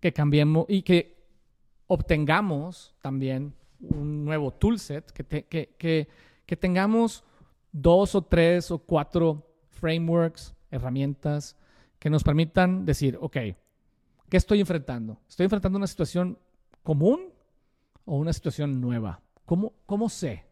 que 0.00 0.12
cambiemos 0.12 0.66
y 0.68 0.82
que 0.82 1.16
obtengamos 1.86 2.94
también 3.00 3.54
un 3.80 4.24
nuevo 4.24 4.52
toolset, 4.52 5.10
que, 5.12 5.44
que, 5.46 6.08
que 6.46 6.56
tengamos 6.56 7.24
dos 7.72 8.14
o 8.14 8.22
tres 8.22 8.70
o 8.70 8.78
cuatro 8.78 9.46
frameworks, 9.70 10.54
herramientas 10.70 11.56
que 11.98 12.10
nos 12.10 12.24
permitan 12.24 12.84
decir, 12.84 13.18
ok, 13.20 13.36
¿qué 14.28 14.36
estoy 14.36 14.60
enfrentando? 14.60 15.20
¿Estoy 15.28 15.44
enfrentando 15.44 15.78
una 15.78 15.86
situación 15.86 16.38
común 16.82 17.32
o 18.04 18.16
una 18.16 18.32
situación 18.32 18.80
nueva? 18.80 19.20
¿Cómo, 19.44 19.74
cómo 19.86 20.08
sé? 20.08 20.46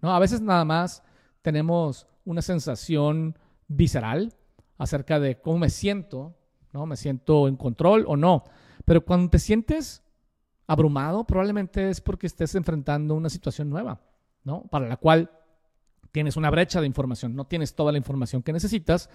¿No? 0.00 0.14
A 0.14 0.18
veces 0.18 0.40
nada 0.40 0.64
más 0.64 1.02
tenemos 1.42 2.06
una 2.24 2.42
sensación 2.42 3.38
visceral 3.68 4.32
acerca 4.76 5.18
de 5.18 5.40
cómo 5.40 5.58
me 5.58 5.70
siento, 5.70 6.36
¿no? 6.72 6.86
¿Me 6.86 6.96
siento 6.96 7.48
en 7.48 7.56
control 7.56 8.04
o 8.06 8.16
no? 8.16 8.44
Pero 8.84 9.04
cuando 9.04 9.30
te 9.30 9.38
sientes 9.38 10.02
abrumado, 10.66 11.24
probablemente 11.24 11.88
es 11.88 12.00
porque 12.00 12.26
estés 12.26 12.54
enfrentando 12.54 13.14
una 13.14 13.30
situación 13.30 13.70
nueva, 13.70 14.00
¿no? 14.44 14.62
Para 14.68 14.88
la 14.88 14.96
cual 14.96 15.30
tienes 16.12 16.36
una 16.36 16.50
brecha 16.50 16.80
de 16.80 16.86
información, 16.86 17.34
no 17.34 17.46
tienes 17.46 17.74
toda 17.74 17.92
la 17.92 17.98
información 17.98 18.42
que 18.42 18.52
necesitas 18.52 19.10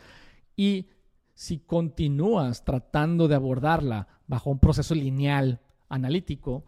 y 0.55 0.89
si 1.33 1.59
continúas 1.59 2.63
tratando 2.63 3.27
de 3.27 3.35
abordarla 3.35 4.07
bajo 4.27 4.49
un 4.49 4.59
proceso 4.59 4.95
lineal, 4.95 5.59
analítico, 5.89 6.63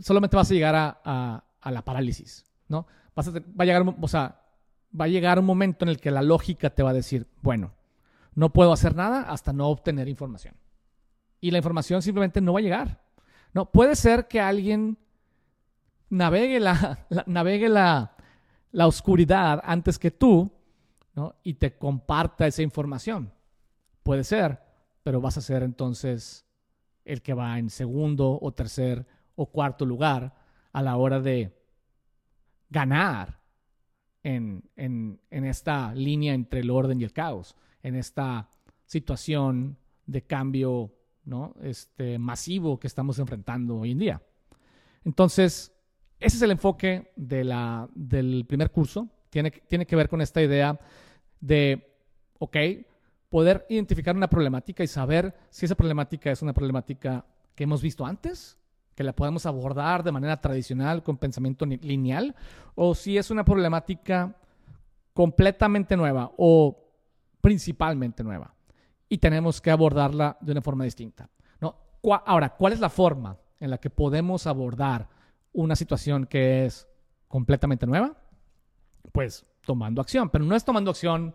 solamente 0.00 0.36
vas 0.36 0.50
a 0.50 0.54
llegar 0.54 0.74
a, 0.76 1.42
la 1.64 1.84
parálisis, 1.84 2.44
¿no? 2.68 2.86
va, 3.18 3.22
a 3.58 3.64
llegar, 3.64 3.84
o 4.00 4.08
sea, 4.08 4.40
va 4.98 5.06
a 5.06 5.08
llegar 5.08 5.38
un 5.38 5.44
momento 5.44 5.84
en 5.84 5.88
el 5.88 6.00
que 6.00 6.10
la 6.10 6.22
lógica 6.22 6.70
te 6.70 6.82
va 6.82 6.90
a 6.90 6.94
decir, 6.94 7.26
bueno, 7.42 7.72
no 8.34 8.52
puedo 8.52 8.72
hacer 8.72 8.94
nada 8.94 9.22
hasta 9.22 9.52
no 9.52 9.68
obtener 9.68 10.08
información. 10.08 10.54
Y 11.40 11.50
la 11.50 11.58
información 11.58 12.02
simplemente 12.02 12.40
no 12.40 12.52
va 12.52 12.60
a 12.60 12.62
llegar. 12.62 13.02
No, 13.52 13.70
puede 13.70 13.96
ser 13.96 14.28
que 14.28 14.40
alguien 14.40 14.98
navegue 16.08 16.60
la 16.60 17.06
navegue 17.26 17.68
la, 17.68 18.14
la 18.72 18.86
oscuridad 18.86 19.60
antes 19.64 19.98
que 19.98 20.10
tú 20.10 20.52
¿no? 21.14 21.34
y 21.42 21.54
te 21.54 21.76
comparta 21.76 22.46
esa 22.46 22.62
información. 22.62 23.32
Puede 24.06 24.22
ser, 24.22 24.60
pero 25.02 25.20
vas 25.20 25.36
a 25.36 25.40
ser 25.40 25.64
entonces 25.64 26.46
el 27.04 27.22
que 27.22 27.34
va 27.34 27.58
en 27.58 27.70
segundo 27.70 28.38
o 28.40 28.52
tercer 28.52 29.04
o 29.34 29.46
cuarto 29.46 29.84
lugar 29.84 30.32
a 30.72 30.80
la 30.80 30.96
hora 30.96 31.18
de 31.18 31.60
ganar 32.70 33.40
en, 34.22 34.62
en, 34.76 35.20
en 35.28 35.44
esta 35.44 35.92
línea 35.92 36.34
entre 36.34 36.60
el 36.60 36.70
orden 36.70 37.00
y 37.00 37.02
el 37.02 37.12
caos, 37.12 37.56
en 37.82 37.96
esta 37.96 38.48
situación 38.84 39.76
de 40.06 40.22
cambio 40.22 40.94
¿no? 41.24 41.56
este, 41.62 42.16
masivo 42.16 42.78
que 42.78 42.86
estamos 42.86 43.18
enfrentando 43.18 43.78
hoy 43.78 43.90
en 43.90 43.98
día. 43.98 44.22
Entonces, 45.04 45.72
ese 46.20 46.36
es 46.36 46.42
el 46.42 46.52
enfoque 46.52 47.10
de 47.16 47.42
la, 47.42 47.88
del 47.92 48.44
primer 48.46 48.70
curso. 48.70 49.08
Tiene, 49.30 49.50
tiene 49.50 49.84
que 49.84 49.96
ver 49.96 50.08
con 50.08 50.20
esta 50.20 50.40
idea 50.40 50.78
de, 51.40 51.92
ok, 52.38 52.56
poder 53.28 53.66
identificar 53.68 54.16
una 54.16 54.28
problemática 54.28 54.84
y 54.84 54.86
saber 54.86 55.34
si 55.50 55.66
esa 55.66 55.74
problemática 55.74 56.30
es 56.30 56.42
una 56.42 56.52
problemática 56.52 57.24
que 57.54 57.64
hemos 57.64 57.82
visto 57.82 58.04
antes, 58.06 58.58
que 58.94 59.04
la 59.04 59.14
podemos 59.14 59.46
abordar 59.46 60.02
de 60.02 60.12
manera 60.12 60.40
tradicional 60.40 61.02
con 61.02 61.18
pensamiento 61.18 61.66
lineal, 61.66 62.34
o 62.74 62.94
si 62.94 63.18
es 63.18 63.30
una 63.30 63.44
problemática 63.44 64.36
completamente 65.12 65.96
nueva 65.96 66.32
o 66.36 66.76
principalmente 67.40 68.22
nueva 68.22 68.54
y 69.08 69.18
tenemos 69.18 69.60
que 69.60 69.70
abordarla 69.70 70.36
de 70.40 70.52
una 70.52 70.62
forma 70.62 70.84
distinta. 70.84 71.28
Ahora, 72.24 72.50
¿cuál 72.50 72.72
es 72.72 72.78
la 72.78 72.88
forma 72.88 73.36
en 73.58 73.70
la 73.70 73.78
que 73.78 73.90
podemos 73.90 74.46
abordar 74.46 75.08
una 75.52 75.74
situación 75.74 76.26
que 76.26 76.66
es 76.66 76.86
completamente 77.28 77.86
nueva, 77.86 78.14
pues 79.12 79.46
tomando 79.62 80.00
acción, 80.00 80.30
pero 80.30 80.44
no 80.44 80.54
es 80.54 80.64
tomando 80.64 80.90
acción 80.90 81.34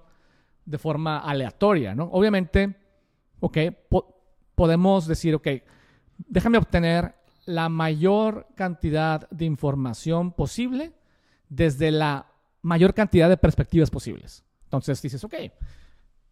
de 0.71 0.77
forma 0.77 1.19
aleatoria, 1.19 1.93
¿no? 1.93 2.05
Obviamente, 2.05 2.75
ok, 3.41 3.57
podemos 4.55 5.05
decir, 5.05 5.35
ok, 5.35 5.47
déjame 6.17 6.57
obtener 6.57 7.15
la 7.45 7.69
mayor 7.69 8.47
cantidad 8.55 9.29
de 9.29 9.45
información 9.45 10.31
posible 10.31 10.93
desde 11.49 11.91
la 11.91 12.31
mayor 12.61 12.93
cantidad 12.93 13.27
de 13.27 13.37
perspectivas 13.37 13.89
posibles. 13.89 14.45
Entonces 14.63 15.01
dices, 15.01 15.23
ok, 15.23 15.35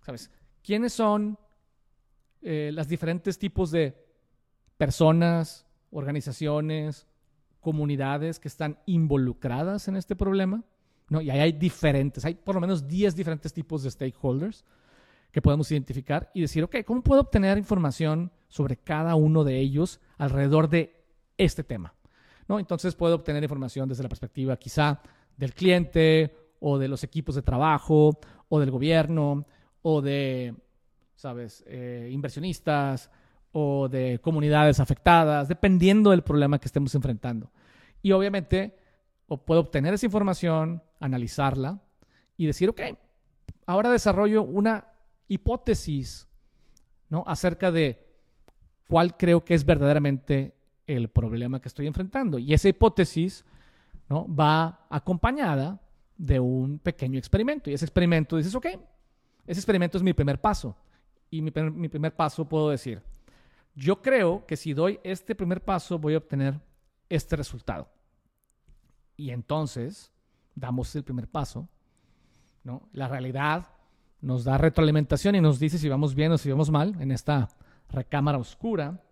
¿sabes? 0.02 0.32
¿Quiénes 0.64 0.94
son 0.94 1.38
eh, 2.42 2.72
los 2.74 2.88
diferentes 2.88 3.38
tipos 3.38 3.72
de 3.72 3.94
personas, 4.78 5.66
organizaciones, 5.92 7.08
comunidades 7.60 8.40
que 8.40 8.48
están 8.48 8.80
involucradas 8.86 9.90
en 9.90 9.98
este 9.98 10.16
problema, 10.16 10.64
¿no? 11.10 11.22
Y 11.22 11.30
ahí 11.30 11.40
hay 11.40 11.52
diferentes, 11.52 12.24
hay 12.26 12.36
por 12.36 12.56
lo 12.56 12.62
menos 12.62 12.88
10 12.88 13.16
diferentes 13.16 13.54
tipos 13.54 13.84
de 13.84 13.92
stakeholders 13.92 14.66
que 15.32 15.42
podemos 15.42 15.72
identificar 15.72 16.32
y 16.34 16.42
decir, 16.42 16.64
ok, 16.64 16.78
¿cómo 16.86 17.02
puedo 17.04 17.22
obtener 17.22 17.58
información 17.58 18.32
sobre 18.48 18.78
cada 18.78 19.16
uno 19.16 19.44
de 19.44 19.60
ellos 19.60 20.00
alrededor 20.18 20.70
de 20.70 21.04
este 21.38 21.64
tema? 21.64 21.94
¿No? 22.48 22.60
Entonces 22.60 22.96
puedo 22.96 23.16
obtener 23.16 23.44
información 23.44 23.88
desde 23.88 24.04
la 24.04 24.10
perspectiva 24.10 24.58
quizá 24.58 25.02
del 25.38 25.54
cliente 25.54 26.36
o 26.60 26.78
de 26.78 26.88
los 26.88 27.04
equipos 27.04 27.36
de 27.36 27.42
trabajo 27.42 28.20
o 28.50 28.60
del 28.60 28.72
gobierno 28.72 29.46
o 29.82 30.02
de, 30.02 30.56
¿sabes?, 31.16 31.64
eh, 31.68 32.10
inversionistas 32.12 33.10
o 33.52 33.88
de 33.88 34.20
comunidades 34.20 34.80
afectadas, 34.80 35.48
dependiendo 35.48 36.10
del 36.12 36.24
problema 36.24 36.60
que 36.60 36.68
estemos 36.68 36.94
enfrentando. 36.96 37.52
Y 38.02 38.12
obviamente 38.12 38.79
puedo 39.38 39.62
obtener 39.62 39.94
esa 39.94 40.06
información, 40.06 40.84
analizarla 41.00 41.82
y 42.38 42.46
decir, 42.46 42.70
ok, 42.70 42.82
ahora 43.66 43.92
desarrollo 43.92 44.44
una 44.44 44.88
hipótesis 45.28 46.28
¿no? 47.10 47.24
acerca 47.28 47.72
de 47.72 48.06
cuál 48.88 49.16
creo 49.18 49.46
que 49.46 49.54
es 49.54 49.66
verdaderamente 49.66 50.56
el 50.88 51.10
problema 51.10 51.62
que 51.62 51.68
estoy 51.68 51.88
enfrentando. 51.88 52.40
Y 52.40 52.54
esa 52.54 52.70
hipótesis 52.70 53.46
¿no? 54.10 54.26
va 54.34 54.88
acompañada 54.90 55.80
de 56.18 56.40
un 56.40 56.80
pequeño 56.80 57.20
experimento. 57.20 57.70
Y 57.70 57.74
ese 57.74 57.86
experimento 57.86 58.38
dices, 58.38 58.56
ok, 58.56 58.66
ese 59.46 59.60
experimento 59.60 59.98
es 59.98 60.04
mi 60.04 60.14
primer 60.14 60.42
paso. 60.42 60.76
Y 61.30 61.42
mi, 61.42 61.52
mi 61.74 61.90
primer 61.90 62.16
paso 62.16 62.48
puedo 62.50 62.70
decir, 62.70 63.02
yo 63.76 64.02
creo 64.02 64.46
que 64.46 64.58
si 64.58 64.74
doy 64.74 65.00
este 65.04 65.36
primer 65.36 65.64
paso 65.64 66.00
voy 66.00 66.16
a 66.16 66.18
obtener 66.18 66.60
este 67.08 67.36
resultado. 67.36 67.88
Y 69.20 69.32
entonces 69.32 70.14
damos 70.56 70.96
el 70.96 71.04
primer 71.04 71.28
paso. 71.28 71.68
¿no? 72.64 72.84
La 72.94 73.10
realidad 73.10 73.68
nos 74.22 74.46
da 74.46 74.58
retroalimentación 74.58 75.36
y 75.36 75.42
nos 75.42 75.60
dice 75.60 75.78
si 75.78 75.90
vamos 75.90 76.16
bien 76.16 76.32
o 76.32 76.38
si 76.38 76.50
vamos 76.50 76.72
mal 76.72 76.96
en 77.02 77.12
esta 77.12 77.50
recámara 77.90 78.38
oscura. 78.38 79.04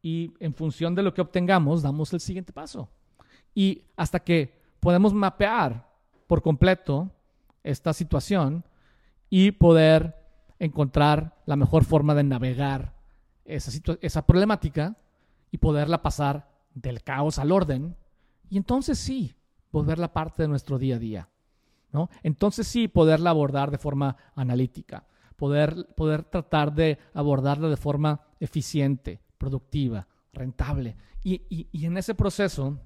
Y 0.00 0.32
en 0.40 0.54
función 0.54 0.94
de 0.94 1.02
lo 1.02 1.12
que 1.12 1.20
obtengamos, 1.20 1.82
damos 1.82 2.10
el 2.14 2.20
siguiente 2.20 2.54
paso. 2.54 2.88
Y 3.54 3.82
hasta 3.98 4.18
que 4.18 4.58
podemos 4.80 5.12
mapear 5.12 5.86
por 6.26 6.40
completo 6.40 7.10
esta 7.62 7.92
situación 7.92 8.64
y 9.28 9.50
poder 9.50 10.16
encontrar 10.58 11.36
la 11.44 11.56
mejor 11.56 11.84
forma 11.84 12.14
de 12.14 12.24
navegar 12.24 12.94
esa, 13.44 13.70
esa 14.00 14.24
problemática 14.24 14.96
y 15.50 15.58
poderla 15.58 16.00
pasar 16.00 16.48
del 16.72 17.02
caos 17.02 17.38
al 17.38 17.52
orden. 17.52 17.94
Y 18.48 18.56
entonces 18.56 18.98
sí, 18.98 19.34
volverla 19.70 20.12
parte 20.12 20.42
de 20.42 20.48
nuestro 20.48 20.78
día 20.78 20.96
a 20.96 20.98
día. 20.98 21.28
¿no? 21.92 22.10
Entonces 22.22 22.66
sí, 22.66 22.88
poderla 22.88 23.30
abordar 23.30 23.70
de 23.70 23.78
forma 23.78 24.16
analítica, 24.34 25.06
poder, 25.36 25.88
poder 25.96 26.24
tratar 26.24 26.74
de 26.74 26.98
abordarla 27.14 27.68
de 27.68 27.76
forma 27.76 28.20
eficiente, 28.40 29.20
productiva, 29.38 30.06
rentable. 30.32 30.96
Y, 31.22 31.68
y 31.72 31.86
en 31.86 31.96
ese 31.96 32.14
proceso 32.14 32.78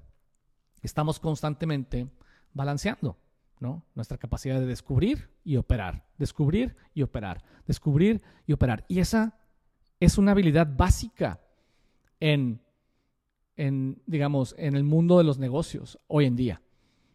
estamos 0.83 1.21
constantemente 1.21 2.09
balanceando. 2.52 3.19
¿no? 3.62 3.85
Nuestra 3.95 4.19
capacidad 4.19 4.59
de 4.59 4.66
descubrir 4.66 5.31
y 5.45 5.57
operar, 5.57 6.04
descubrir 6.19 6.76
y 6.95 7.02
operar, 7.02 7.45
descubrir 7.64 8.21
y 8.45 8.52
operar. 8.52 8.85
Y 8.88 8.99
esa 8.99 9.38
es 10.00 10.19
una 10.19 10.33
habilidad 10.33 10.69
básica 10.76 11.40
en, 12.19 12.61
en, 13.56 14.02
digamos, 14.06 14.54
en 14.59 14.76
el 14.76 14.85
mundo 14.85 15.18
de 15.18 15.25
los 15.25 15.38
negocios 15.38 15.99
hoy 16.06 16.26
en 16.26 16.37
día. 16.37 16.62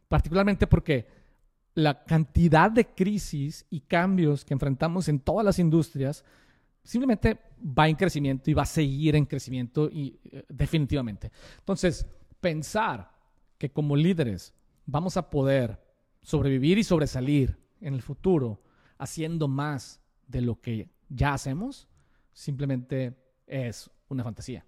Particularmente 0.08 0.68
porque 0.68 1.08
la 1.74 2.04
cantidad 2.04 2.72
de 2.72 2.88
crisis 2.88 3.66
y 3.70 3.82
cambios 3.82 4.44
que 4.44 4.54
enfrentamos 4.54 5.08
en 5.10 5.20
todas 5.20 5.46
las 5.46 5.60
industrias 5.60 6.24
simplemente 6.84 7.40
va 7.62 7.88
en 7.88 7.96
crecimiento 7.96 8.50
y 8.50 8.54
va 8.54 8.64
a 8.64 8.66
seguir 8.66 9.16
en 9.16 9.26
crecimiento 9.26 9.90
y 9.90 10.20
eh, 10.24 10.44
definitivamente. 10.50 11.32
Entonces, 11.60 12.08
pensar 12.40 13.12
que 13.58 13.70
como 13.70 13.96
líderes 13.96 14.54
vamos 14.86 15.18
a 15.18 15.30
poder 15.30 15.80
sobrevivir 16.22 16.78
y 16.78 16.84
sobresalir 16.84 17.58
en 17.82 17.94
el 17.94 18.02
futuro 18.02 18.62
haciendo 18.98 19.48
más 19.48 20.00
de 20.28 20.42
lo 20.42 20.60
que 20.60 20.90
ya 21.10 21.34
hacemos, 21.34 21.88
simplemente 22.34 23.18
es 23.46 23.90
una 24.10 24.24
fantasía. 24.24 24.66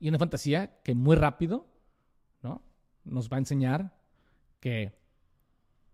Y 0.00 0.08
una 0.08 0.18
fantasía 0.18 0.80
que 0.82 0.94
muy 0.94 1.16
rápido 1.16 1.66
¿no? 2.42 2.62
nos 3.04 3.30
va 3.30 3.36
a 3.36 3.40
enseñar 3.40 3.94
que 4.60 4.92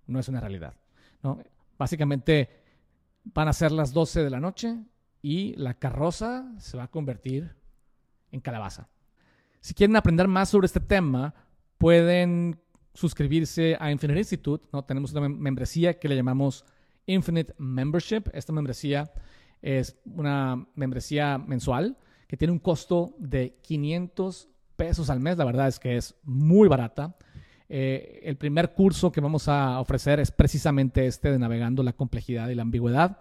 no 0.07 0.19
es 0.19 0.29
una 0.29 0.41
realidad. 0.41 0.75
¿no? 1.23 1.39
Básicamente 1.79 2.49
van 3.25 3.49
a 3.49 3.53
ser 3.53 3.73
las 3.73 3.93
12 3.93 4.23
de 4.23 4.31
la 4.31 4.41
noche 4.41 4.79
y 5.21 5.55
la 5.57 5.75
carroza 5.75 6.53
se 6.59 6.77
va 6.77 6.85
a 6.85 6.91
convertir 6.91 7.55
en 8.31 8.41
calabaza. 8.41 8.89
Si 9.61 9.75
quieren 9.75 9.97
aprender 9.97 10.27
más 10.27 10.49
sobre 10.49 10.67
este 10.67 10.81
tema, 10.81 11.35
pueden 11.79 12.61
suscribirse 12.95 13.77
a 13.81 13.91
Infinite 13.91 14.19
Institute. 14.19 14.67
¿no? 14.73 14.85
Tenemos 14.85 15.13
una 15.13 15.29
membresía 15.29 15.99
que 15.99 16.09
le 16.09 16.17
llamamos 16.17 16.65
Infinite 17.07 17.55
Membership. 17.59 18.25
Esta 18.33 18.53
membresía 18.53 19.13
es 19.61 19.97
una 20.05 20.67
membresía 20.75 21.39
mensual 21.39 21.97
que 22.33 22.39
tiene 22.39 22.53
un 22.53 22.61
costo 22.61 23.15
de 23.19 23.59
500 23.61 24.49
pesos 24.75 25.11
al 25.11 25.21
mes. 25.21 25.37
La 25.37 25.45
verdad 25.45 25.69
es 25.69 25.79
que 25.79 25.99
es 25.99 26.15
muy 26.23 26.67
barata. 26.67 27.15
Eh, 27.69 28.21
el 28.23 28.39
primer 28.39 28.73
curso 28.73 29.13
que 29.13 29.21
vamos 29.21 29.49
a 29.49 29.79
ofrecer 29.81 30.19
es 30.19 30.31
precisamente 30.31 31.07
este 31.07 31.31
de 31.31 31.39
navegando 31.39 31.83
la 31.83 31.93
complejidad 31.93 32.49
y 32.49 32.55
la 32.55 32.63
ambigüedad. 32.63 33.19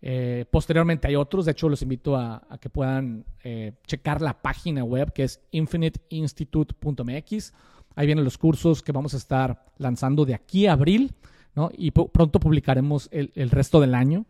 Eh, 0.00 0.46
posteriormente 0.50 1.08
hay 1.08 1.14
otros, 1.14 1.44
de 1.44 1.52
hecho 1.52 1.68
los 1.68 1.82
invito 1.82 2.16
a, 2.16 2.40
que 2.58 2.70
puedan 2.70 3.26
eh, 3.42 3.72
checar 3.86 4.22
la 4.22 4.40
página 4.40 4.82
web 4.82 5.12
que 5.12 5.24
es 5.24 5.42
infiniteinstitute.mx 5.50 7.52
Ahí 7.96 8.06
vienen 8.06 8.24
los 8.24 8.38
cursos 8.38 8.82
que 8.82 8.92
vamos 8.92 9.12
a 9.12 9.18
estar 9.18 9.66
lanzando 9.76 10.24
de 10.24 10.32
aquí 10.32 10.68
a 10.68 10.72
abril, 10.72 11.12
¿no? 11.54 11.70
Y 11.76 11.90
pronto 11.90 12.40
publicaremos 12.40 13.10
el, 13.12 13.50
resto 13.50 13.82
del 13.82 13.94
año. 13.94 14.24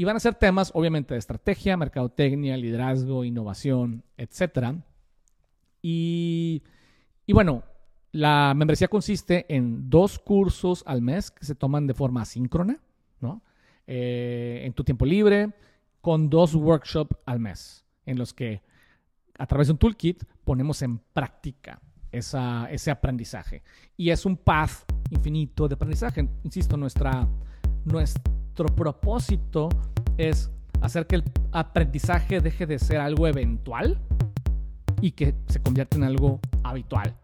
Y 0.00 0.04
van 0.04 0.16
a 0.16 0.20
ser 0.20 0.34
temas, 0.34 0.70
obviamente, 0.72 1.12
de 1.12 1.18
estrategia, 1.18 1.76
mercadotecnia, 1.76 2.56
liderazgo, 2.56 3.22
innovación, 3.22 4.02
etc. 4.16 4.76
Y, 5.82 6.62
bueno, 7.28 7.64
la 8.10 8.54
membresía 8.56 8.88
consiste 8.88 9.44
en 9.54 9.90
dos 9.90 10.18
cursos 10.18 10.82
al 10.86 11.02
mes 11.02 11.30
que 11.30 11.44
se 11.44 11.54
toman 11.54 11.86
de 11.86 11.92
forma 11.92 12.22
asíncrona, 12.22 12.80
¿no? 13.20 13.42
Eh, 13.86 14.62
en 14.64 14.72
tu 14.72 14.84
tiempo 14.84 15.04
libre, 15.04 15.52
con 16.00 16.30
dos 16.30 16.54
workshops 16.54 17.18
al 17.26 17.38
mes, 17.38 17.84
en 18.06 18.16
los 18.16 18.32
que 18.32 18.62
a 19.38 19.46
través 19.46 19.66
de 19.66 19.72
un 19.72 19.78
toolkit 19.78 20.24
ponemos 20.44 20.80
en 20.80 20.96
práctica 21.12 21.78
ese 22.10 22.90
aprendizaje. 22.90 23.62
Y 23.98 24.08
es 24.08 24.24
un 24.24 24.38
path 24.38 24.90
infinito 25.10 25.68
de 25.68 25.74
aprendizaje. 25.74 26.26
Insisto, 26.42 26.78
nuestra, 26.78 27.28
nuestro 28.60 28.76
propósito 28.76 29.68
es 30.18 30.50
hacer 30.82 31.06
que 31.06 31.16
el 31.16 31.24
aprendizaje 31.52 32.40
deje 32.40 32.66
de 32.66 32.78
ser 32.78 32.98
algo 32.98 33.26
eventual 33.26 33.98
y 35.00 35.12
que 35.12 35.34
se 35.46 35.62
convierta 35.62 35.96
en 35.96 36.04
algo 36.04 36.40
habitual. 36.62 37.16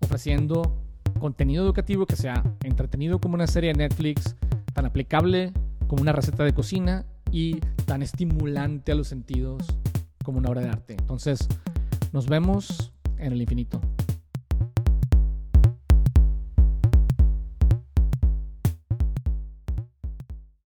Ofreciendo 0.00 0.82
contenido 1.18 1.64
educativo 1.64 2.06
que 2.06 2.16
sea 2.16 2.42
entretenido 2.62 3.18
como 3.18 3.34
una 3.34 3.46
serie 3.46 3.72
de 3.72 3.78
Netflix, 3.78 4.36
tan 4.72 4.86
aplicable 4.86 5.52
como 5.86 6.02
una 6.02 6.12
receta 6.12 6.44
de 6.44 6.54
cocina 6.54 7.04
y 7.30 7.60
tan 7.84 8.02
estimulante 8.02 8.92
a 8.92 8.94
los 8.94 9.08
sentidos 9.08 9.66
como 10.24 10.38
una 10.38 10.48
obra 10.48 10.62
de 10.62 10.68
arte. 10.68 10.96
Entonces, 10.98 11.46
nos 12.12 12.26
vemos 12.26 12.92
en 13.18 13.32
el 13.32 13.40
infinito. 13.42 13.80